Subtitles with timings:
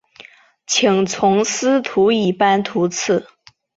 [0.65, 3.27] 请从司徒以班徙次。